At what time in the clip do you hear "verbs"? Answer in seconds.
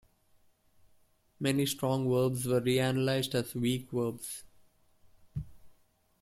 2.09-2.47, 3.91-4.45